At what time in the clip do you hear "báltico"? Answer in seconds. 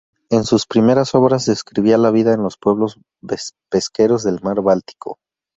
4.63-5.19